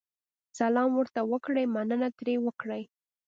سلام 0.59 0.89
ورته 0.99 1.19
وکړئ، 1.31 1.65
مننه 1.75 2.09
ترې 2.17 2.35
وکړئ. 2.45 2.83